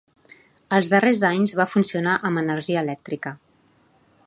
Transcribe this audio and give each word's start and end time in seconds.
Els 0.77 0.87
darrers 0.93 1.21
anys 1.29 1.53
va 1.59 1.67
funcionar 1.75 2.17
amb 2.31 2.43
energia 2.45 2.83
elèctrica. 2.87 3.35